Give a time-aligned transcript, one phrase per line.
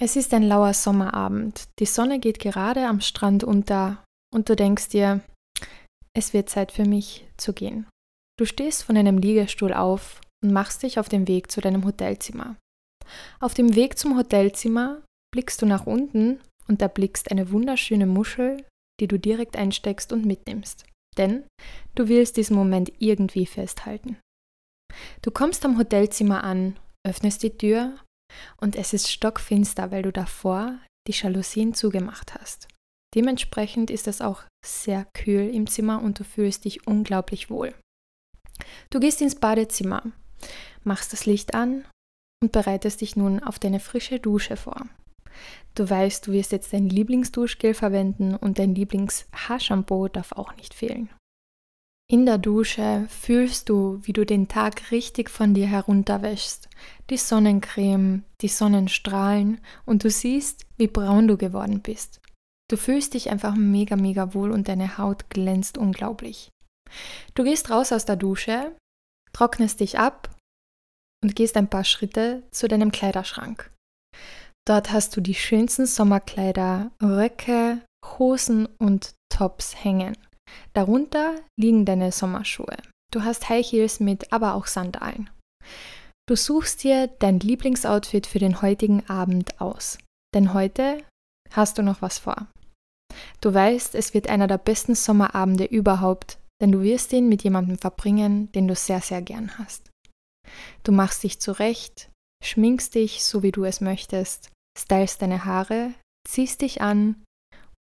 [0.00, 1.68] Es ist ein lauer Sommerabend.
[1.78, 4.02] Die Sonne geht gerade am Strand unter
[4.34, 5.20] und du denkst dir,
[6.16, 7.86] es wird Zeit für mich zu gehen.
[8.36, 12.56] Du stehst von einem Liegestuhl auf und machst dich auf den Weg zu deinem Hotelzimmer.
[13.38, 15.02] Auf dem Weg zum Hotelzimmer
[15.32, 18.64] blickst du nach unten und erblickst eine wunderschöne Muschel,
[19.00, 20.86] die du direkt einsteckst und mitnimmst.
[21.16, 21.44] Denn
[21.94, 24.18] du willst diesen Moment irgendwie festhalten.
[25.22, 26.76] Du kommst am Hotelzimmer an,
[27.06, 27.98] öffnest die Tür
[28.56, 32.68] und es ist stockfinster, weil du davor die Jalousien zugemacht hast.
[33.14, 37.74] Dementsprechend ist es auch sehr kühl im Zimmer und du fühlst dich unglaublich wohl.
[38.90, 40.02] Du gehst ins Badezimmer,
[40.82, 41.84] machst das Licht an
[42.42, 44.86] und bereitest dich nun auf deine frische Dusche vor.
[45.74, 51.10] Du weißt, du wirst jetzt dein Lieblingsduschgel verwenden und dein Lieblingshaarshampoo darf auch nicht fehlen.
[52.06, 56.68] In der Dusche fühlst du, wie du den Tag richtig von dir herunterwäschst.
[57.08, 62.20] Die Sonnencreme, die Sonnenstrahlen und du siehst, wie braun du geworden bist.
[62.70, 66.50] Du fühlst dich einfach mega, mega wohl und deine Haut glänzt unglaublich.
[67.34, 68.76] Du gehst raus aus der Dusche,
[69.32, 70.28] trocknest dich ab
[71.22, 73.70] und gehst ein paar Schritte zu deinem Kleiderschrank.
[74.66, 77.80] Dort hast du die schönsten Sommerkleider, Röcke,
[78.18, 80.16] Hosen und Tops hängen.
[80.72, 82.76] Darunter liegen deine Sommerschuhe.
[83.12, 85.30] Du hast High Heels mit, aber auch Sandalen.
[86.26, 89.98] Du suchst dir dein Lieblingsoutfit für den heutigen Abend aus.
[90.34, 91.04] Denn heute
[91.52, 92.48] hast du noch was vor.
[93.40, 97.78] Du weißt, es wird einer der besten Sommerabende überhaupt, denn du wirst ihn mit jemandem
[97.78, 99.90] verbringen, den du sehr, sehr gern hast.
[100.82, 102.10] Du machst dich zurecht,
[102.42, 105.94] schminkst dich so wie du es möchtest, stylst deine Haare,
[106.28, 107.22] ziehst dich an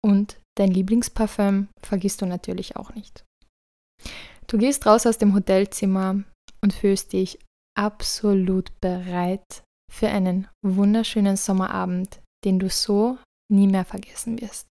[0.07, 3.23] und Dein Lieblingsparfüm vergisst du natürlich auch nicht.
[4.47, 6.23] Du gehst raus aus dem Hotelzimmer
[6.61, 7.37] und fühlst dich
[7.77, 13.19] absolut bereit für einen wunderschönen Sommerabend, den du so
[13.51, 14.67] nie mehr vergessen wirst.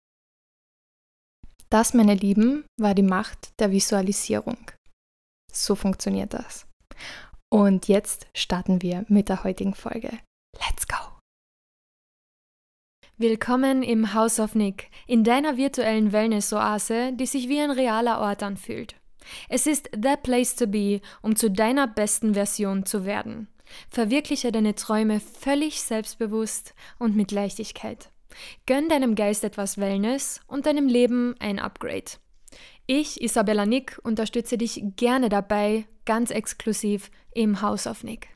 [1.68, 4.70] Das, meine Lieben, war die Macht der Visualisierung.
[5.52, 6.66] So funktioniert das.
[7.52, 10.18] Und jetzt starten wir mit der heutigen Folge.
[10.56, 11.13] Let's go!
[13.16, 18.42] Willkommen im House of Nick, in deiner virtuellen Wellness-Oase, die sich wie ein realer Ort
[18.42, 18.96] anfühlt.
[19.48, 23.46] Es ist the place to be, um zu deiner besten Version zu werden.
[23.88, 28.10] Verwirkliche deine Träume völlig selbstbewusst und mit Leichtigkeit.
[28.66, 32.10] Gönn deinem Geist etwas Wellness und deinem Leben ein Upgrade.
[32.86, 38.33] Ich, Isabella Nick, unterstütze dich gerne dabei, ganz exklusiv im House of Nick.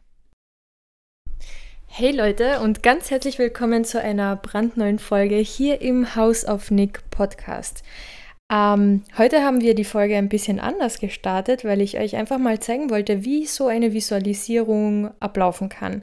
[1.90, 7.02] Hey Leute und ganz herzlich willkommen zu einer brandneuen Folge hier im House of Nick
[7.10, 7.82] Podcast.
[8.52, 12.60] Ähm, heute haben wir die Folge ein bisschen anders gestartet, weil ich euch einfach mal
[12.60, 16.02] zeigen wollte, wie so eine Visualisierung ablaufen kann.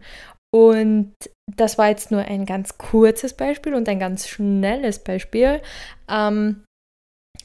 [0.53, 1.13] Und
[1.55, 5.61] das war jetzt nur ein ganz kurzes Beispiel und ein ganz schnelles Beispiel.
[6.09, 6.65] Ähm,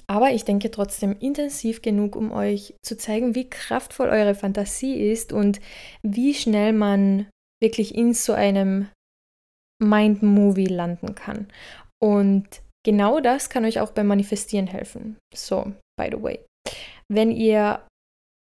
[0.09, 5.33] aber ich denke trotzdem intensiv genug, um euch zu zeigen, wie kraftvoll eure Fantasie ist
[5.33, 5.61] und
[6.03, 7.27] wie schnell man
[7.63, 8.89] wirklich in so einem
[9.83, 11.49] Mind-Movie landen kann.
[12.03, 15.17] Und genau das kann euch auch beim Manifestieren helfen.
[15.35, 16.41] So, by the way.
[17.09, 17.87] Wenn ihr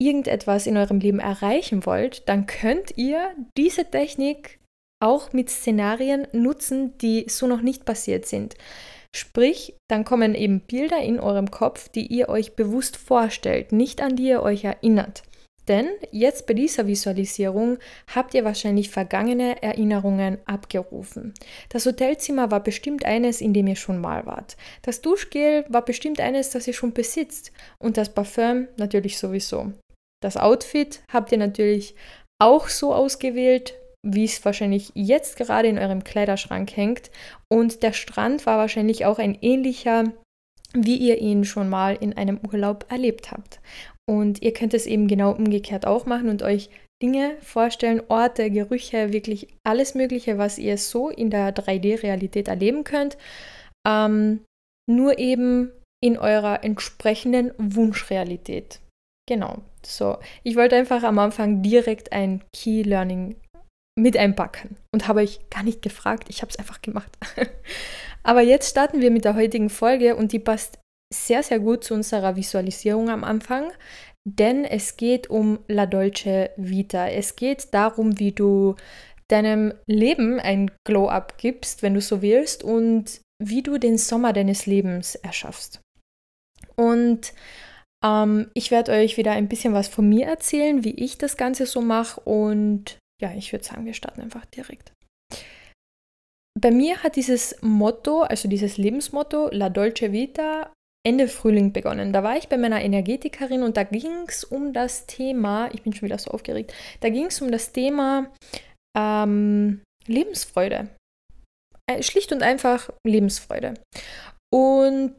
[0.00, 4.58] irgendetwas in eurem Leben erreichen wollt, dann könnt ihr diese Technik
[5.00, 8.56] auch mit Szenarien nutzen, die so noch nicht passiert sind.
[9.14, 14.16] Sprich, dann kommen eben Bilder in eurem Kopf, die ihr euch bewusst vorstellt, nicht an
[14.16, 15.22] die ihr euch erinnert.
[15.68, 17.78] Denn jetzt bei dieser Visualisierung
[18.12, 21.34] habt ihr wahrscheinlich vergangene Erinnerungen abgerufen.
[21.68, 24.56] Das Hotelzimmer war bestimmt eines, in dem ihr schon mal wart.
[24.82, 27.52] Das Duschgel war bestimmt eines, das ihr schon besitzt.
[27.78, 29.72] Und das Parfüm natürlich sowieso.
[30.20, 31.94] Das Outfit habt ihr natürlich
[32.40, 33.74] auch so ausgewählt,
[34.04, 37.10] wie es wahrscheinlich jetzt gerade in eurem Kleiderschrank hängt.
[37.48, 40.04] Und der Strand war wahrscheinlich auch ein ähnlicher,
[40.74, 43.60] wie ihr ihn schon mal in einem Urlaub erlebt habt.
[44.12, 46.68] Und ihr könnt es eben genau umgekehrt auch machen und euch
[47.02, 53.16] Dinge vorstellen, Orte, Gerüche, wirklich alles Mögliche, was ihr so in der 3D-Realität erleben könnt.
[53.88, 54.44] Ähm,
[54.86, 55.72] nur eben
[56.04, 58.80] in eurer entsprechenden Wunschrealität.
[59.26, 59.62] Genau.
[59.84, 63.36] So, ich wollte einfach am Anfang direkt ein Key Learning
[63.98, 67.16] mit einpacken und habe euch gar nicht gefragt, ich habe es einfach gemacht.
[68.22, 70.78] Aber jetzt starten wir mit der heutigen Folge und die passt
[71.12, 73.72] sehr, sehr gut zu unserer Visualisierung am Anfang,
[74.24, 77.08] denn es geht um La Dolce Vita.
[77.08, 78.76] Es geht darum, wie du
[79.28, 84.66] deinem Leben ein Glow-up gibst, wenn du so willst, und wie du den Sommer deines
[84.66, 85.80] Lebens erschaffst.
[86.76, 87.32] Und
[88.04, 91.66] ähm, ich werde euch wieder ein bisschen was von mir erzählen, wie ich das Ganze
[91.66, 92.20] so mache.
[92.20, 94.92] Und ja, ich würde sagen, wir starten einfach direkt.
[96.58, 100.72] bei mir hat dieses Motto, also dieses Lebensmotto La Dolce Vita
[101.04, 102.12] Ende Frühling begonnen.
[102.12, 105.92] Da war ich bei meiner Energetikerin und da ging es um das Thema, ich bin
[105.92, 108.30] schon wieder so aufgeregt, da ging es um das Thema
[108.96, 110.88] ähm, Lebensfreude.
[111.90, 113.74] Äh, schlicht und einfach Lebensfreude.
[114.52, 115.16] Und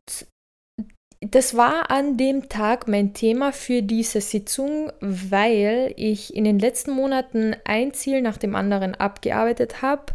[1.20, 6.92] das war an dem Tag mein Thema für diese Sitzung, weil ich in den letzten
[6.92, 10.14] Monaten ein Ziel nach dem anderen abgearbeitet habe.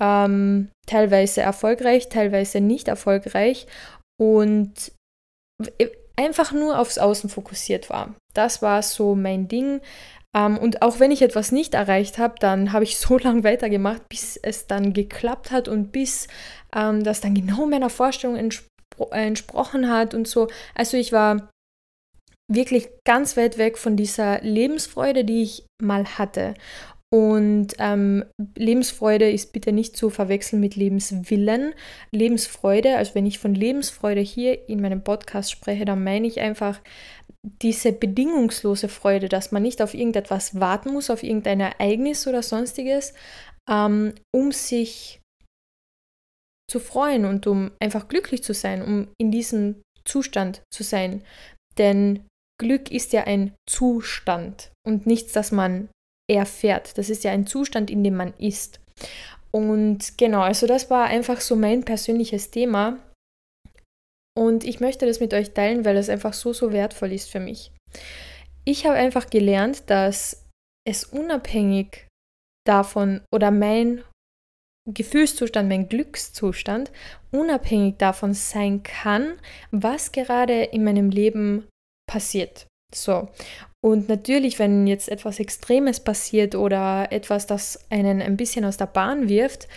[0.00, 3.66] Ähm, teilweise erfolgreich, teilweise nicht erfolgreich.
[4.20, 4.92] Und
[6.16, 8.14] einfach nur aufs Außen fokussiert war.
[8.34, 9.80] Das war so mein Ding.
[10.34, 14.08] Ähm, und auch wenn ich etwas nicht erreicht habe, dann habe ich so lange weitergemacht,
[14.08, 16.28] bis es dann geklappt hat und bis
[16.74, 20.48] ähm, das dann genau meiner Vorstellung entspro entsprochen hat und so.
[20.74, 21.48] Also ich war
[22.48, 26.54] wirklich ganz weit weg von dieser Lebensfreude, die ich mal hatte.
[27.12, 28.24] Und ähm,
[28.56, 31.74] Lebensfreude ist bitte nicht zu verwechseln mit Lebenswillen.
[32.10, 36.80] Lebensfreude, also wenn ich von Lebensfreude hier in meinem Podcast spreche, dann meine ich einfach
[37.44, 43.14] diese bedingungslose Freude, dass man nicht auf irgendetwas warten muss, auf irgendein Ereignis oder sonstiges,
[43.70, 45.20] ähm, um sich
[46.70, 51.22] zu freuen und um einfach glücklich zu sein, um in diesem Zustand zu sein.
[51.78, 52.26] Denn
[52.60, 55.90] Glück ist ja ein Zustand und nichts, das man
[56.30, 56.96] erfährt.
[56.98, 58.80] Das ist ja ein Zustand, in dem man ist.
[59.50, 62.98] Und genau, also das war einfach so mein persönliches Thema.
[64.36, 67.38] Und ich möchte das mit euch teilen, weil es einfach so, so wertvoll ist für
[67.38, 67.70] mich.
[68.64, 70.44] Ich habe einfach gelernt, dass
[70.86, 72.08] es unabhängig
[72.66, 74.02] davon oder mein
[74.90, 76.90] Gefühlszustand, mein Glückszustand
[77.30, 79.38] unabhängig davon sein kann,
[79.70, 81.68] was gerade in meinem Leben
[82.10, 82.66] passiert.
[82.94, 83.28] So.
[83.84, 88.86] Und natürlich, wenn jetzt etwas Extremes passiert oder etwas, das einen ein bisschen aus der
[88.86, 89.68] Bahn wirft,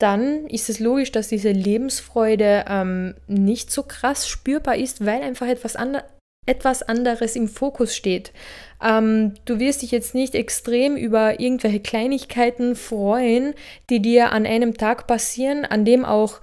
[0.00, 5.46] dann ist es logisch, dass diese Lebensfreude ähm, nicht so krass spürbar ist, weil einfach
[5.46, 6.02] etwas, andre
[6.44, 8.32] etwas anderes im Fokus steht.
[8.82, 13.54] Ähm, du wirst dich jetzt nicht extrem über irgendwelche Kleinigkeiten freuen,
[13.90, 16.40] die dir an einem Tag passieren, an dem auch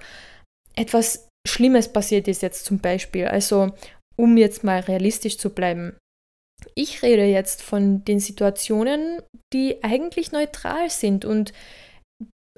[0.74, 3.26] etwas Schlimmes passiert ist jetzt zum Beispiel.
[3.26, 3.72] Also
[4.16, 5.99] um jetzt mal realistisch zu bleiben.
[6.74, 9.22] Ich rede jetzt von den Situationen,
[9.52, 11.52] die eigentlich neutral sind und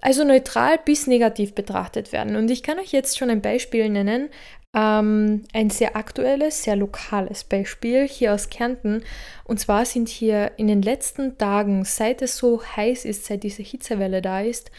[0.01, 2.37] also neutral bis negativ betrachtet werden.
[2.37, 4.31] Und ich kann euch jetzt schon ein Beispiel nennen,
[4.75, 9.05] ähm, ein sehr aktuelles, sehr lokales Beispiel hier aus Kärnten.
[9.45, 13.63] Und zwar sind hier in den letzten Tagen, seit es so heiß ist, seit diese
[13.63, 14.71] Hitzewelle da ist,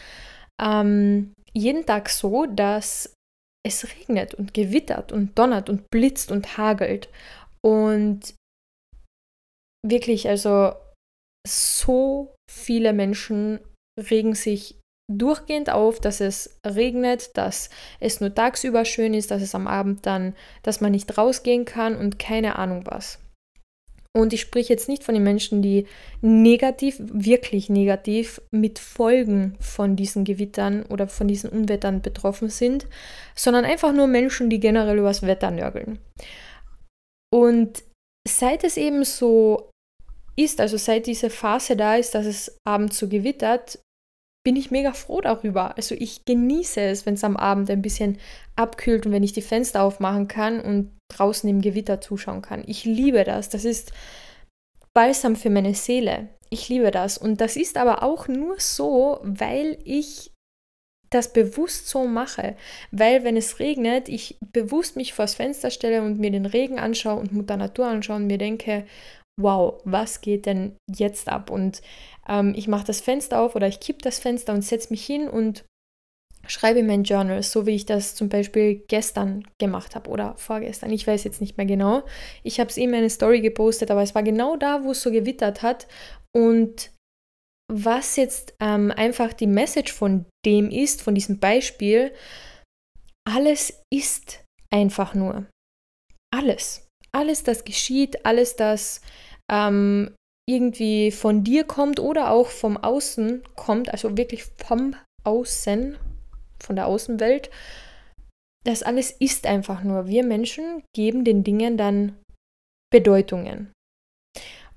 [0.60, 3.14] ähm, jeden Tag so, dass
[3.66, 7.08] es regnet und gewittert und donnert und blitzt und hagelt.
[7.62, 8.34] Und
[9.84, 10.72] wirklich, also
[11.46, 13.60] so viele Menschen
[13.98, 14.78] regen sich
[15.12, 17.68] durchgehend auf, dass es regnet, dass
[18.00, 21.96] es nur tagsüber schön ist, dass es am Abend dann, dass man nicht rausgehen kann
[21.96, 23.18] und keine Ahnung was.
[24.16, 25.86] Und ich spreche jetzt nicht von den Menschen, die
[26.22, 32.86] negativ, wirklich negativ mit Folgen von diesen Gewittern oder von diesen Unwettern betroffen sind,
[33.34, 35.98] sondern einfach nur Menschen, die generell übers Wetter nörgeln.
[37.32, 37.82] Und
[38.26, 39.68] seit es eben so
[40.36, 43.78] ist, also seit diese Phase da ist, dass es abends so gewittert,
[44.44, 45.76] bin ich mega froh darüber.
[45.76, 48.18] Also ich genieße es, wenn es am Abend ein bisschen
[48.56, 52.62] abkühlt und wenn ich die Fenster aufmachen kann und draußen im Gewitter zuschauen kann.
[52.66, 53.48] Ich liebe das.
[53.48, 53.92] Das ist
[54.92, 56.28] Balsam für meine Seele.
[56.50, 57.16] Ich liebe das.
[57.16, 60.30] Und das ist aber auch nur so, weil ich
[61.10, 62.56] das bewusst so mache.
[62.90, 67.20] Weil wenn es regnet, ich bewusst mich vors Fenster stelle und mir den Regen anschaue
[67.20, 68.84] und Mutter Natur anschaue und mir denke,
[69.40, 71.50] wow, was geht denn jetzt ab?
[71.50, 71.82] Und
[72.28, 75.28] ähm, ich mache das Fenster auf oder ich kippe das Fenster und setze mich hin
[75.28, 75.64] und
[76.46, 80.90] schreibe mein Journal, so wie ich das zum Beispiel gestern gemacht habe oder vorgestern.
[80.90, 82.02] Ich weiß jetzt nicht mehr genau.
[82.42, 85.10] Ich habe es eben eine Story gepostet, aber es war genau da, wo es so
[85.10, 85.86] gewittert hat.
[86.36, 86.90] Und
[87.72, 92.12] was jetzt ähm, einfach die Message von dem ist, von diesem Beispiel,
[93.26, 95.46] alles ist einfach nur.
[96.30, 96.86] Alles.
[97.14, 99.00] Alles, das geschieht, alles, das
[99.50, 100.14] ähm,
[100.48, 104.94] irgendwie von dir kommt oder auch vom Außen kommt, also wirklich vom
[105.24, 105.96] Außen,
[106.62, 107.50] von der Außenwelt,
[108.64, 110.08] das alles ist einfach nur.
[110.08, 112.18] Wir Menschen geben den Dingen dann
[112.90, 113.72] Bedeutungen.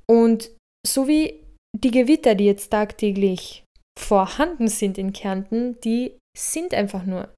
[0.09, 0.51] Und
[0.85, 1.43] so wie
[1.75, 3.63] die Gewitter, die jetzt tagtäglich
[3.97, 7.33] vorhanden sind in Kärnten, die sind einfach nur.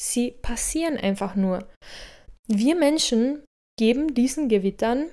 [0.00, 1.68] Sie passieren einfach nur.
[2.48, 3.44] Wir Menschen
[3.80, 5.08] geben diesen Gewittern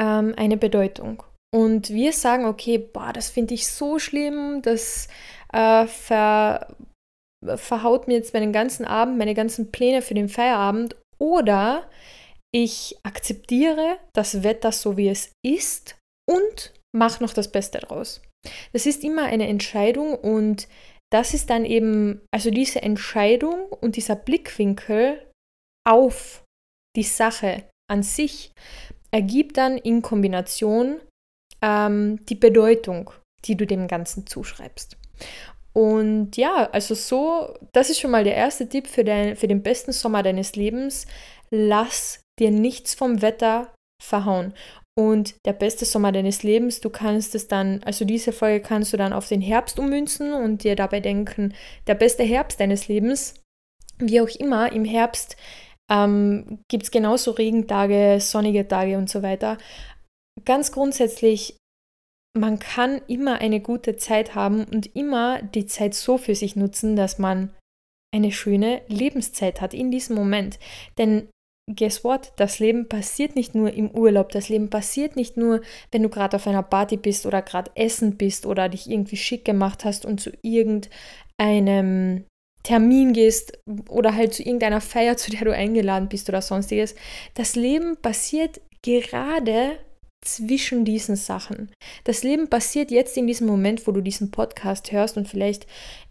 [0.00, 1.22] ähm, eine Bedeutung.
[1.54, 5.08] Und wir sagen, okay, boah, das finde ich so schlimm, das
[5.52, 6.74] äh, ver
[7.56, 11.90] verhaut mir jetzt meinen ganzen Abend, meine ganzen Pläne für den Feierabend oder
[12.54, 15.98] ich akzeptiere das Wetter so, wie es ist
[16.30, 18.22] und mache noch das Beste draus.
[18.72, 20.68] Das ist immer eine Entscheidung und
[21.12, 25.28] das ist dann eben, also diese Entscheidung und dieser Blickwinkel
[25.84, 26.44] auf
[26.96, 28.52] die Sache an sich
[29.10, 31.00] ergibt dann in Kombination
[31.60, 33.10] ähm, die Bedeutung,
[33.44, 34.96] die du dem Ganzen zuschreibst.
[35.74, 39.62] Und ja, also so, das ist schon mal der erste Tipp für, dein, für den
[39.62, 41.06] besten Sommer deines Lebens.
[41.50, 43.72] Lass dir nichts vom Wetter
[44.02, 44.52] verhauen.
[44.94, 48.98] Und der beste Sommer deines Lebens, du kannst es dann, also diese Folge kannst du
[48.98, 51.54] dann auf den Herbst ummünzen und dir dabei denken,
[51.86, 53.34] der beste Herbst deines Lebens,
[53.98, 55.36] wie auch immer, im Herbst
[55.90, 59.58] ähm, gibt es genauso Regentage, sonnige Tage und so weiter.
[60.44, 61.56] Ganz grundsätzlich,
[62.36, 66.96] man kann immer eine gute Zeit haben und immer die Zeit so für sich nutzen,
[66.96, 67.54] dass man
[68.14, 70.58] eine schöne Lebenszeit hat in diesem Moment.
[70.98, 71.28] Denn
[71.70, 72.32] guess what?
[72.36, 76.36] Das Leben passiert nicht nur im Urlaub, das Leben passiert nicht nur, wenn du gerade
[76.36, 80.20] auf einer Party bist oder gerade essen bist oder dich irgendwie schick gemacht hast und
[80.20, 82.24] zu irgendeinem
[82.62, 86.94] Termin gehst oder halt zu irgendeiner Feier, zu der du eingeladen bist oder sonstiges.
[87.34, 89.78] Das Leben passiert gerade
[90.24, 91.70] zwischen diesen Sachen.
[92.04, 95.66] Das Leben passiert jetzt in diesem Moment, wo du diesen Podcast hörst und vielleicht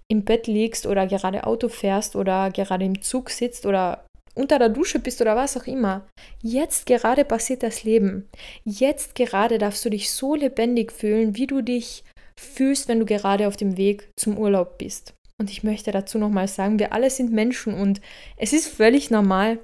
[0.10, 4.06] im Bett liegst oder gerade Auto fährst oder gerade im Zug sitzt oder
[4.36, 6.06] unter der Dusche bist oder was auch immer.
[6.42, 8.30] Jetzt gerade passiert das Leben.
[8.66, 12.04] Jetzt gerade darfst du dich so lebendig fühlen, wie du dich
[12.38, 15.14] fühlst, wenn du gerade auf dem Weg zum Urlaub bist.
[15.42, 18.00] Und ich möchte dazu nochmal sagen, wir alle sind Menschen und
[18.38, 19.58] es ist völlig normal,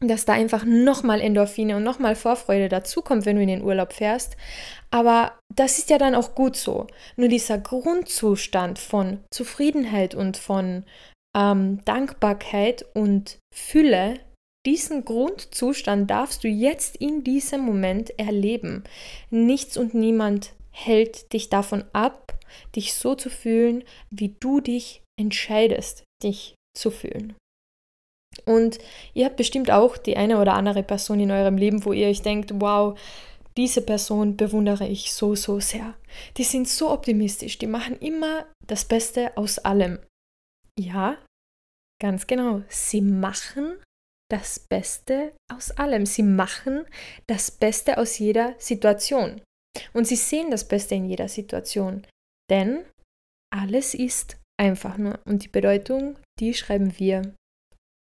[0.00, 4.36] dass da einfach nochmal Endorphine und nochmal Vorfreude dazukommt, wenn du in den Urlaub fährst.
[4.90, 6.88] Aber das ist ja dann auch gut so.
[7.14, 10.82] Nur dieser Grundzustand von Zufriedenheit und von
[11.36, 14.18] ähm, Dankbarkeit und Fülle,
[14.66, 18.82] diesen Grundzustand darfst du jetzt in diesem Moment erleben.
[19.30, 22.36] Nichts und niemand hält dich davon ab,
[22.74, 27.34] dich so zu fühlen, wie du dich entscheidest, dich zu fühlen.
[28.44, 28.78] Und
[29.14, 32.22] ihr habt bestimmt auch die eine oder andere Person in eurem Leben, wo ihr euch
[32.22, 32.98] denkt, wow,
[33.56, 35.94] diese Person bewundere ich so, so sehr.
[36.36, 40.00] Die sind so optimistisch, die machen immer das Beste aus allem.
[40.78, 41.16] Ja,
[42.00, 42.62] ganz genau.
[42.68, 43.76] Sie machen
[44.28, 46.06] das Beste aus allem.
[46.06, 46.84] Sie machen
[47.28, 49.40] das Beste aus jeder Situation.
[49.92, 52.04] Und sie sehen das Beste in jeder Situation.
[52.50, 52.84] Denn
[53.52, 55.18] alles ist einfach nur.
[55.24, 57.34] Und die Bedeutung, die schreiben wir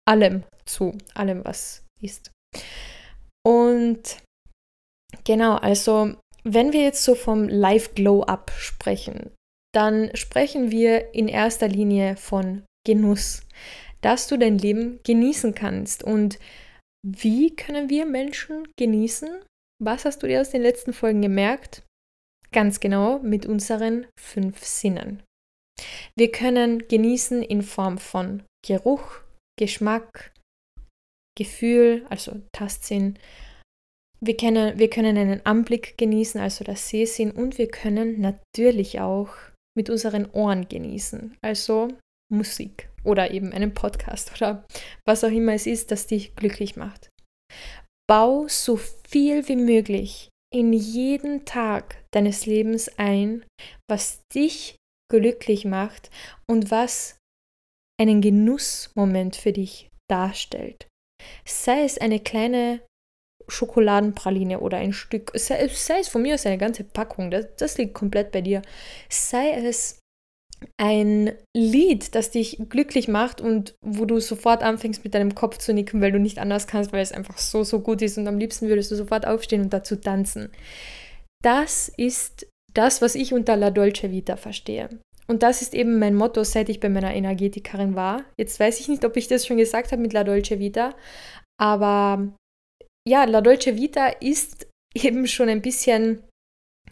[0.06, 2.30] allem zu, allem, was ist.
[3.46, 4.18] Und
[5.24, 6.14] genau, also
[6.44, 9.30] wenn wir jetzt so vom Life Glow Up sprechen,
[9.74, 13.42] dann sprechen wir in erster Linie von Genuss,
[14.02, 16.04] dass du dein Leben genießen kannst.
[16.04, 16.38] Und
[17.04, 19.42] wie können wir Menschen genießen?
[19.82, 21.82] Was hast du dir aus den letzten Folgen gemerkt?
[22.52, 25.22] Ganz genau mit unseren fünf Sinnen.
[26.16, 29.20] Wir können genießen in Form von Geruch,
[29.58, 30.32] Geschmack,
[31.36, 33.18] Gefühl, also Tastsinn.
[34.20, 39.34] Wir können, wir können einen Anblick genießen, also das Sehsinn, und wir können natürlich auch
[39.76, 41.88] mit unseren Ohren genießen, also
[42.32, 44.64] Musik oder eben einen Podcast oder
[45.04, 47.10] was auch immer es ist, das dich glücklich macht.
[48.08, 53.44] Bau so viel wie möglich in jeden Tag deines Lebens ein,
[53.90, 54.76] was dich
[55.20, 56.10] glücklich macht
[56.50, 57.18] und was
[58.00, 60.88] einen Genussmoment für dich darstellt.
[61.44, 62.80] Sei es eine kleine
[63.48, 67.78] Schokoladenpraline oder ein Stück, sei, sei es von mir aus eine ganze Packung, das, das
[67.78, 68.62] liegt komplett bei dir.
[69.08, 69.98] Sei es
[70.78, 75.74] ein Lied, das dich glücklich macht und wo du sofort anfängst mit deinem Kopf zu
[75.74, 78.38] nicken, weil du nicht anders kannst, weil es einfach so, so gut ist und am
[78.38, 80.50] liebsten würdest du sofort aufstehen und dazu tanzen.
[81.42, 84.88] Das ist das, was ich unter La Dolce Vita verstehe.
[85.26, 88.24] Und das ist eben mein Motto, seit ich bei meiner Energetikerin war.
[88.38, 90.94] Jetzt weiß ich nicht, ob ich das schon gesagt habe mit La Dolce Vita,
[91.58, 92.34] aber
[93.08, 96.22] ja, La Dolce Vita ist eben schon ein bisschen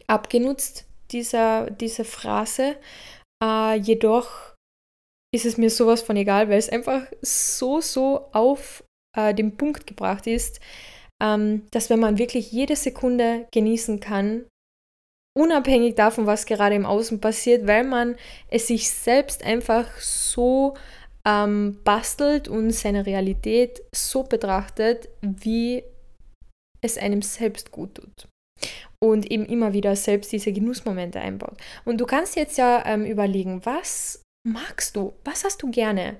[0.06, 2.76] abgenutzt, dieser, diese Phrase.
[3.42, 4.54] Äh, jedoch
[5.34, 8.84] ist es mir sowas von egal, weil es einfach so, so auf
[9.16, 10.60] äh, den Punkt gebracht ist,
[11.22, 14.46] ähm, dass wenn man wirklich jede Sekunde genießen kann,
[15.36, 18.16] unabhängig davon, was gerade im Außen passiert, weil man
[18.48, 20.74] es sich selbst einfach so
[21.26, 25.84] ähm, bastelt und seine Realität so betrachtet, wie
[26.80, 28.28] es einem selbst gut tut.
[29.02, 31.56] Und eben immer wieder selbst diese Genussmomente einbaut.
[31.84, 35.12] Und du kannst jetzt ja ähm, überlegen, was magst du?
[35.24, 36.16] Was hast du gerne?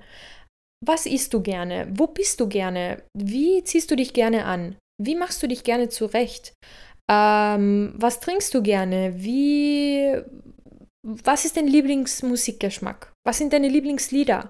[0.85, 1.87] Was isst du gerne?
[1.91, 3.03] Wo bist du gerne?
[3.17, 4.75] Wie ziehst du dich gerne an?
[5.01, 6.53] Wie machst du dich gerne zurecht?
[7.13, 9.13] Ähm, was trinkst du gerne?
[9.17, 10.21] Wie.
[11.05, 13.11] Was ist dein Lieblingsmusikgeschmack?
[13.25, 14.49] Was sind deine Lieblingslieder?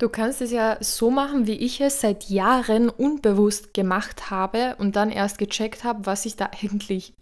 [0.00, 4.96] Du kannst es ja so machen, wie ich es seit Jahren unbewusst gemacht habe und
[4.96, 7.12] dann erst gecheckt habe, was ich da eigentlich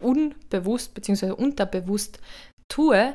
[0.00, 1.30] unbewusst bzw.
[1.30, 2.18] unterbewusst
[2.68, 3.14] tue,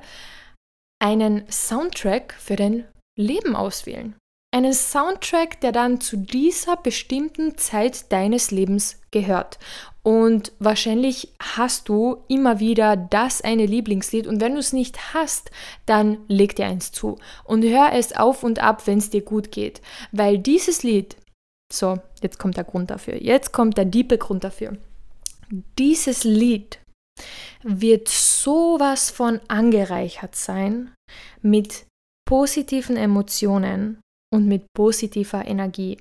[1.01, 2.87] einen Soundtrack für dein
[3.17, 4.15] Leben auswählen.
[4.53, 9.59] Einen Soundtrack, der dann zu dieser bestimmten Zeit deines Lebens gehört.
[10.03, 15.51] Und wahrscheinlich hast du immer wieder das eine Lieblingslied und wenn du es nicht hast,
[15.85, 19.51] dann leg dir eins zu und hör es auf und ab, wenn es dir gut
[19.51, 19.81] geht.
[20.11, 21.15] Weil dieses Lied,
[21.71, 24.75] so, jetzt kommt der Grund dafür, jetzt kommt der diebe Grund dafür.
[25.77, 26.79] Dieses Lied
[27.63, 30.91] wird sowas von angereichert sein
[31.41, 31.85] mit
[32.25, 34.00] positiven Emotionen
[34.33, 35.97] und mit positiver Energie.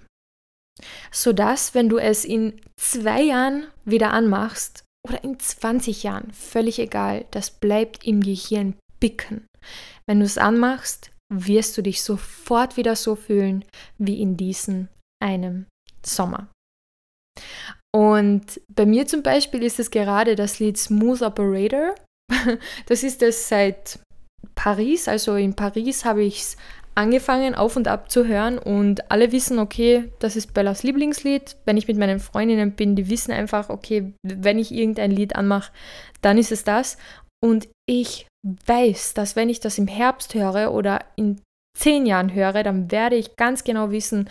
[1.11, 7.27] Sodass, wenn du es in zwei Jahren wieder anmachst oder in 20 Jahren, völlig egal,
[7.31, 9.47] das bleibt im Gehirn bicken.
[10.07, 13.65] Wenn du es anmachst, wirst du dich sofort wieder so fühlen
[13.99, 14.89] wie in diesem
[15.23, 15.67] einem
[16.05, 16.49] Sommer.
[17.95, 21.95] Und bei mir zum Beispiel ist es gerade das Lied Smooth Operator.
[22.87, 23.99] Das ist es seit
[24.55, 25.09] Paris.
[25.09, 26.57] Also in Paris habe ich es
[26.94, 31.56] angefangen auf und ab zu hören und alle wissen, okay, das ist Bellas Lieblingslied.
[31.64, 35.73] Wenn ich mit meinen Freundinnen bin, die wissen einfach, okay, wenn ich irgendein Lied anmache,
[36.20, 36.99] dann ist es das.
[37.42, 41.40] Und ich weiß, dass wenn ich das im Herbst höre oder in
[41.76, 44.28] zehn Jahren höre, dann werde ich ganz genau wissen,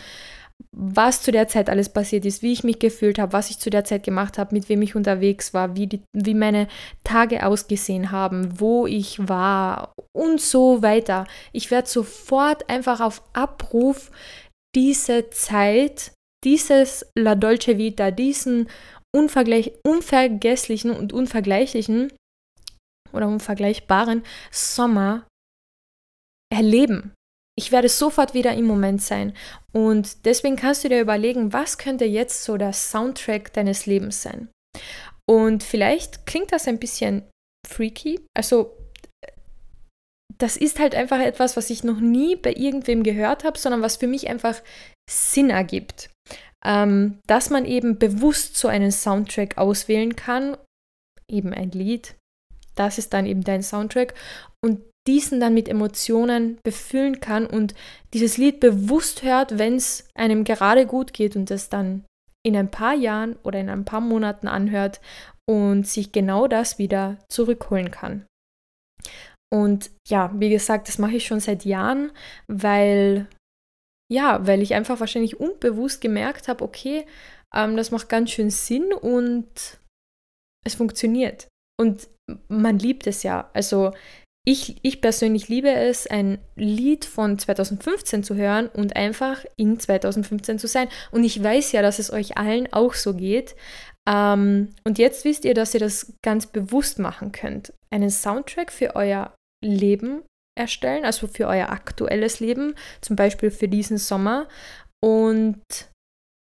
[0.76, 3.70] was zu der Zeit alles passiert ist, wie ich mich gefühlt habe, was ich zu
[3.70, 6.68] der Zeit gemacht habe, mit wem ich unterwegs war, wie, die, wie meine
[7.02, 11.26] Tage ausgesehen haben, wo ich war und so weiter.
[11.52, 14.10] Ich werde sofort einfach auf Abruf
[14.76, 16.12] diese Zeit,
[16.44, 18.68] dieses La Dolce Vita, diesen
[19.14, 22.12] unvergleich unvergesslichen und unvergleichlichen
[23.12, 25.26] oder unvergleichbaren Sommer
[26.52, 27.12] erleben.
[27.58, 29.34] Ich werde sofort wieder im Moment sein.
[29.72, 34.48] Und deswegen kannst du dir überlegen, was könnte jetzt so der Soundtrack deines Lebens sein.
[35.28, 37.28] Und vielleicht klingt das ein bisschen
[37.66, 38.20] freaky.
[38.34, 38.76] Also
[40.38, 43.96] das ist halt einfach etwas, was ich noch nie bei irgendwem gehört habe, sondern was
[43.96, 44.60] für mich einfach
[45.08, 46.10] Sinn ergibt.
[46.64, 50.56] Ähm, dass man eben bewusst so einen Soundtrack auswählen kann,
[51.30, 52.16] eben ein Lied,
[52.74, 54.14] das ist dann eben dein Soundtrack
[54.64, 57.74] und diesen dann mit Emotionen befüllen kann und
[58.12, 62.04] dieses Lied bewusst hört, wenn es einem gerade gut geht und es dann
[62.44, 65.00] in ein paar Jahren oder in ein paar Monaten anhört
[65.48, 68.26] und sich genau das wieder zurückholen kann.
[69.52, 72.12] Und ja, wie gesagt, das mache ich schon seit Jahren,
[72.46, 73.26] weil
[74.12, 77.06] ja, weil ich einfach wahrscheinlich unbewusst gemerkt habe, okay,
[77.54, 79.78] ähm, das macht ganz schön Sinn und
[80.64, 81.48] es funktioniert.
[81.78, 82.08] Und
[82.48, 83.50] man liebt es ja.
[83.54, 83.92] Also
[84.44, 90.58] ich, ich persönlich liebe es, ein Lied von 2015 zu hören und einfach in 2015
[90.58, 90.88] zu sein.
[91.10, 93.54] Und ich weiß ja, dass es euch allen auch so geht.
[94.08, 97.74] Ähm, und jetzt wisst ihr, dass ihr das ganz bewusst machen könnt.
[97.90, 100.22] Einen Soundtrack für euer Leben
[100.58, 104.48] erstellen, also für euer aktuelles Leben, zum Beispiel für diesen Sommer.
[105.02, 105.62] Und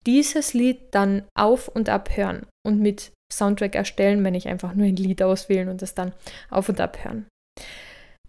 [0.07, 4.87] dieses Lied dann auf und ab hören und mit Soundtrack erstellen, wenn ich einfach nur
[4.87, 6.13] ein Lied auswählen und das dann
[6.51, 7.27] auf und ab hören.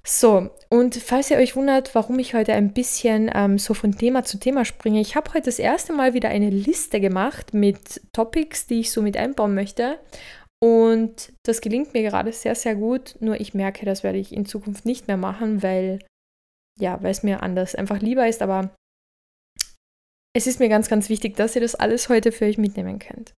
[0.09, 4.23] So, und falls ihr euch wundert, warum ich heute ein bisschen ähm, so von Thema
[4.23, 8.67] zu Thema springe, ich habe heute das erste Mal wieder eine Liste gemacht mit Topics,
[8.67, 9.99] die ich so mit einbauen möchte.
[10.63, 13.17] Und das gelingt mir gerade sehr, sehr gut.
[13.19, 15.99] Nur ich merke, das werde ich in Zukunft nicht mehr machen, weil,
[16.79, 18.41] ja, weil es mir anders einfach lieber ist.
[18.41, 18.73] Aber
[20.33, 23.33] es ist mir ganz, ganz wichtig, dass ihr das alles heute für euch mitnehmen könnt.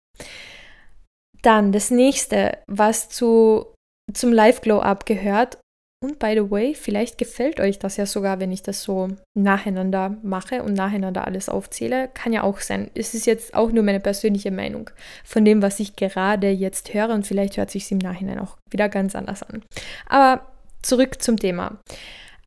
[1.40, 3.72] Dann das nächste, was zu,
[4.12, 5.58] zum Live Glow Up gehört
[6.00, 10.16] und by the way, vielleicht gefällt euch das ja sogar, wenn ich das so nacheinander
[10.22, 12.08] mache und nacheinander alles aufzähle.
[12.14, 12.88] Kann ja auch sein.
[12.94, 14.90] Es ist jetzt auch nur meine persönliche Meinung
[15.24, 18.58] von dem, was ich gerade jetzt höre und vielleicht hört sich es im Nachhinein auch
[18.70, 19.64] wieder ganz anders an.
[20.06, 20.46] Aber
[20.82, 21.80] zurück zum Thema.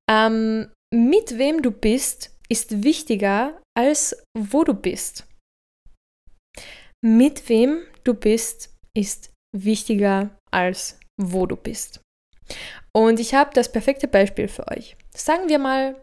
[0.09, 5.27] Ähm, mit wem du bist, ist wichtiger als wo du bist.
[7.03, 12.01] Mit wem du bist, ist wichtiger als wo du bist.
[12.95, 14.97] Und ich habe das perfekte Beispiel für euch.
[15.15, 15.95] Sagen wir mal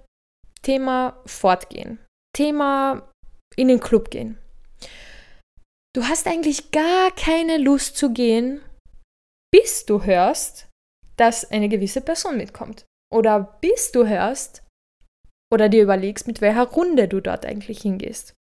[0.62, 1.98] Thema Fortgehen,
[2.34, 3.10] Thema
[3.56, 4.38] in den Club gehen.
[5.94, 8.60] Du hast eigentlich gar keine Lust zu gehen,
[9.52, 10.68] bis du hörst,
[11.16, 12.86] dass eine gewisse Person mitkommt.
[13.12, 14.62] Oder bis du hörst,
[15.52, 18.34] oder dir überlegst, mit welcher Runde du dort eigentlich hingehst.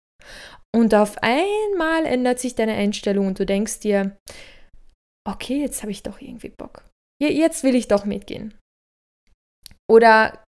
[0.75, 4.17] Und auf einmal ändert sich deine Einstellung und du denkst dir,
[5.27, 6.83] okay, jetzt habe ich doch irgendwie Bock.
[7.19, 8.53] Jetzt will ich doch mitgehen.
[9.89, 10.43] Oder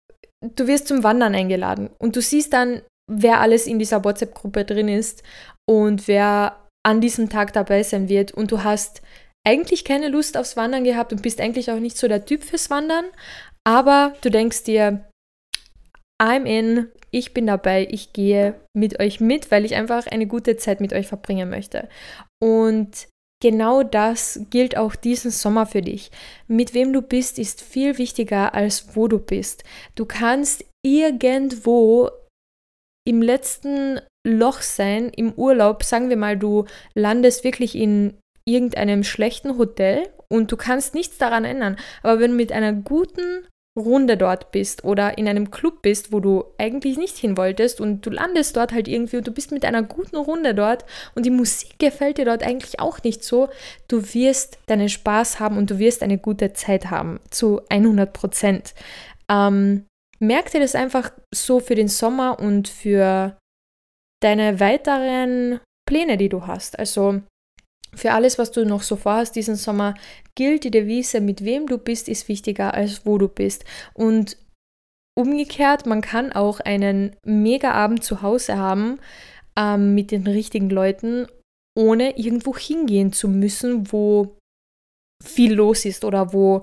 [0.41, 4.87] du wirst zum Wandern eingeladen und du siehst dann, wer alles in dieser WhatsApp-Gruppe drin
[4.87, 5.23] ist
[5.69, 9.01] und wer an diesem Tag dabei sein wird und du hast
[9.47, 12.69] eigentlich keine Lust aufs Wandern gehabt und bist eigentlich auch nicht so der Typ fürs
[12.69, 13.05] Wandern,
[13.67, 15.05] aber du denkst dir,
[16.21, 20.57] I'm in, ich bin dabei, ich gehe mit euch mit, weil ich einfach eine gute
[20.57, 21.89] Zeit mit euch verbringen möchte.
[22.41, 23.07] Und
[23.41, 26.11] genau das gilt auch diesen Sommer für dich.
[26.47, 29.63] Mit wem du bist, ist viel wichtiger als wo du bist.
[29.95, 32.09] Du kannst irgendwo
[33.07, 39.57] im letzten Loch sein, im Urlaub, sagen wir mal, du landest wirklich in irgendeinem schlechten
[39.57, 41.77] Hotel und du kannst nichts daran ändern.
[42.01, 43.45] Aber wenn du mit einer guten
[43.77, 48.05] Runde dort bist oder in einem Club bist, wo du eigentlich nicht hin wolltest und
[48.05, 51.31] du landest dort halt irgendwie und du bist mit einer guten Runde dort und die
[51.31, 53.49] Musik gefällt dir dort eigentlich auch nicht so,
[53.89, 58.73] du wirst deinen Spaß haben und du wirst eine gute Zeit haben zu 100 Prozent.
[59.29, 59.85] Ähm,
[60.19, 63.37] merk dir das einfach so für den Sommer und für
[64.23, 66.79] deine weiteren Pläne, die du hast.
[66.79, 67.21] Also
[67.95, 69.95] für alles, was du noch so vorhast diesen Sommer,
[70.35, 73.65] gilt die Devise, mit wem du bist, ist wichtiger als wo du bist.
[73.93, 74.37] Und
[75.17, 78.99] umgekehrt, man kann auch einen Mega-Abend zu Hause haben
[79.57, 81.27] ähm, mit den richtigen Leuten,
[81.77, 84.37] ohne irgendwo hingehen zu müssen, wo
[85.23, 86.61] viel los ist oder wo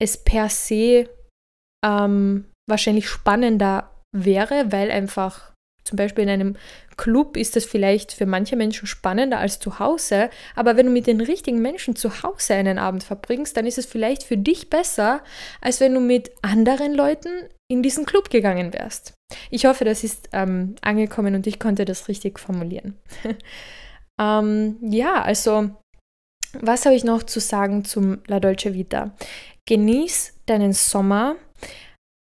[0.00, 1.08] es per se
[1.84, 5.52] ähm, wahrscheinlich spannender wäre, weil einfach
[5.84, 6.56] zum Beispiel in einem
[6.96, 11.06] Club ist das vielleicht für manche Menschen spannender als zu Hause, aber wenn du mit
[11.06, 15.22] den richtigen Menschen zu Hause einen Abend verbringst, dann ist es vielleicht für dich besser,
[15.60, 19.14] als wenn du mit anderen Leuten in diesen Club gegangen wärst.
[19.50, 22.98] Ich hoffe, das ist ähm, angekommen und ich konnte das richtig formulieren.
[24.20, 25.70] ähm, ja, also,
[26.52, 29.14] was habe ich noch zu sagen zum La Dolce Vita?
[29.66, 31.36] Genieß deinen Sommer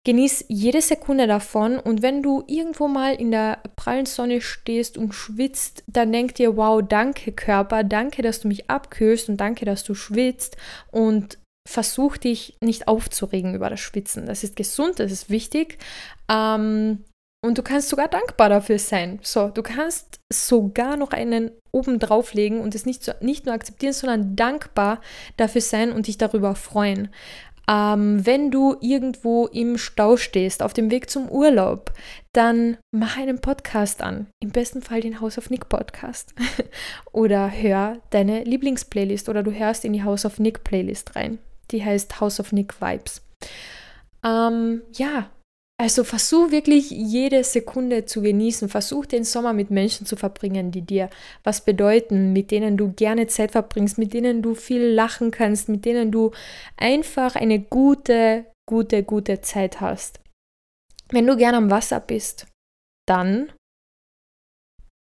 [0.05, 5.13] Genieß jede Sekunde davon und wenn du irgendwo mal in der prallen Sonne stehst und
[5.13, 9.85] schwitzt, dann denk dir, wow, danke Körper, danke, dass du mich abkühlst und danke, dass
[9.85, 10.57] du schwitzt
[10.91, 14.25] und versuch dich nicht aufzuregen über das Schwitzen.
[14.25, 15.77] Das ist gesund, das ist wichtig.
[16.29, 17.05] Ähm,
[17.45, 19.19] und du kannst sogar dankbar dafür sein.
[19.21, 24.35] So, du kannst sogar noch einen oben drauflegen und es nicht, nicht nur akzeptieren, sondern
[24.35, 25.01] dankbar
[25.35, 27.09] dafür sein und dich darüber freuen.
[27.69, 31.93] Ähm, wenn du irgendwo im Stau stehst, auf dem Weg zum Urlaub,
[32.33, 34.27] dann mach einen Podcast an.
[34.41, 36.33] Im besten Fall den House of Nick Podcast.
[37.11, 41.39] oder hör deine Lieblingsplaylist oder du hörst in die House of Nick Playlist rein.
[41.71, 43.21] Die heißt House of Nick Vibes.
[44.25, 45.29] Ähm, ja,
[45.79, 48.69] also versuch wirklich jede Sekunde zu genießen.
[48.69, 51.09] Versuch den Sommer mit Menschen zu verbringen, die dir
[51.43, 55.85] was bedeuten, mit denen du gerne Zeit verbringst, mit denen du viel lachen kannst, mit
[55.85, 56.31] denen du
[56.77, 60.19] einfach eine gute, gute, gute Zeit hast.
[61.09, 62.47] Wenn du gerne am Wasser bist,
[63.07, 63.51] dann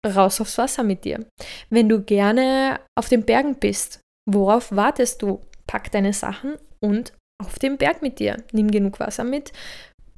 [0.06, 1.26] raus aufs Wasser mit dir.
[1.70, 5.42] Wenn du gerne auf den Bergen bist, worauf wartest du?
[5.68, 8.44] Pack deine Sachen und auf den Berg mit dir.
[8.52, 9.52] Nimm genug Wasser mit,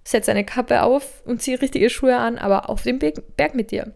[0.07, 3.93] setz eine Kappe auf und zieh richtige Schuhe an, aber auf den Berg mit dir.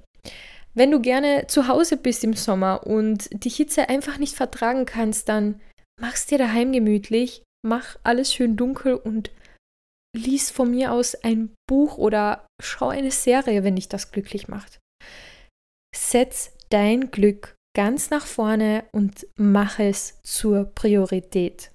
[0.74, 5.30] Wenn du gerne zu Hause bist im Sommer und die Hitze einfach nicht vertragen kannst,
[5.30, 5.62] dann
[6.00, 9.32] mach's dir daheim gemütlich, mach alles schön dunkel und
[10.15, 14.80] lies von mir aus ein Buch oder schau eine Serie, wenn dich das glücklich macht.
[15.96, 21.72] Setz dein Glück ganz nach vorne und mach es zur Priorität.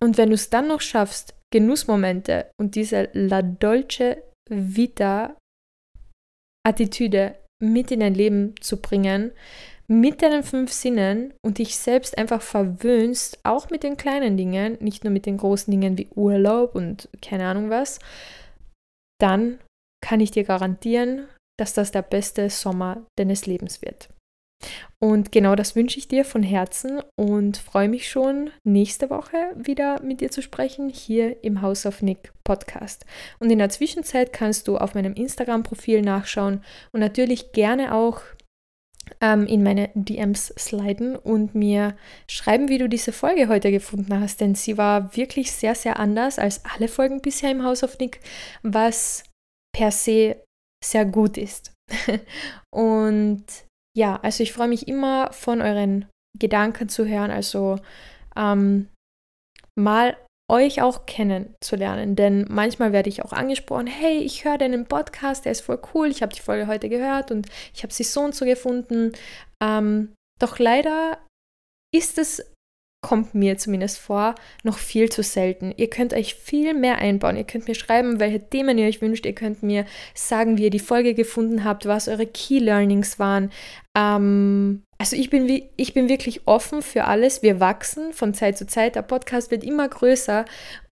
[0.00, 5.36] Und wenn du es dann noch schaffst, Genussmomente und diese La Dolce Vita
[6.66, 9.32] Attitüde mit in dein Leben zu bringen,
[9.88, 15.04] mit deinen fünf Sinnen und dich selbst einfach verwöhnst, auch mit den kleinen Dingen, nicht
[15.04, 17.98] nur mit den großen Dingen wie Urlaub und keine Ahnung was,
[19.20, 19.58] dann
[20.04, 24.08] kann ich dir garantieren, dass das der beste Sommer deines Lebens wird.
[24.98, 30.00] Und genau das wünsche ich dir von Herzen und freue mich schon, nächste Woche wieder
[30.02, 33.04] mit dir zu sprechen, hier im House of Nick Podcast.
[33.38, 38.20] Und in der Zwischenzeit kannst du auf meinem Instagram-Profil nachschauen und natürlich gerne auch
[39.20, 41.96] ähm, in meine DMs sliden und mir
[42.28, 46.38] schreiben, wie du diese Folge heute gefunden hast, denn sie war wirklich sehr, sehr anders
[46.38, 48.20] als alle Folgen bisher im House of Nick,
[48.62, 49.24] was
[49.74, 50.42] per se
[50.84, 51.72] sehr gut ist.
[52.70, 53.44] und
[53.96, 56.06] ja, also ich freue mich immer von euren
[56.38, 57.30] Gedanken zu hören.
[57.30, 57.78] Also
[58.36, 58.88] ähm,
[59.78, 60.16] mal
[60.50, 62.14] euch auch kennenzulernen.
[62.14, 66.08] Denn manchmal werde ich auch angesprochen, hey, ich höre deinen Podcast, der ist voll cool,
[66.08, 69.12] ich habe die Folge heute gehört und ich habe sie so und so gefunden.
[69.62, 71.18] Ähm, doch leider
[71.94, 72.51] ist es
[73.02, 75.74] kommt mir zumindest vor, noch viel zu selten.
[75.76, 77.36] Ihr könnt euch viel mehr einbauen.
[77.36, 79.26] Ihr könnt mir schreiben, welche Themen ihr euch wünscht.
[79.26, 79.84] Ihr könnt mir
[80.14, 83.50] sagen, wie ihr die Folge gefunden habt, was eure Key Learnings waren.
[83.96, 87.42] Ähm, also ich bin, wie, ich bin wirklich offen für alles.
[87.42, 88.94] Wir wachsen von Zeit zu Zeit.
[88.94, 90.44] Der Podcast wird immer größer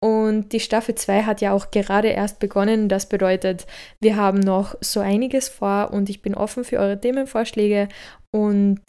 [0.00, 2.88] und die Staffel 2 hat ja auch gerade erst begonnen.
[2.88, 3.66] Das bedeutet,
[4.00, 7.88] wir haben noch so einiges vor und ich bin offen für eure Themenvorschläge
[8.30, 8.80] und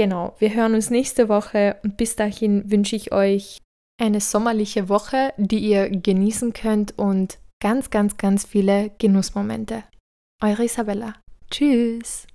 [0.00, 3.58] Genau, wir hören uns nächste Woche und bis dahin wünsche ich euch
[4.00, 9.84] eine sommerliche Woche, die ihr genießen könnt und ganz, ganz, ganz viele Genussmomente.
[10.42, 11.16] Eure Isabella.
[11.50, 12.26] Tschüss.